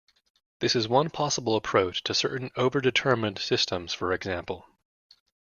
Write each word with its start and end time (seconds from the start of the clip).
This 0.61 0.75
is 0.75 0.87
one 0.87 1.11
possible 1.11 1.55
approach 1.55 2.01
to 2.05 2.15
certain 2.15 2.49
over-determined 2.57 3.37
systems, 3.37 3.93
for 3.93 4.13
example. 4.13 4.65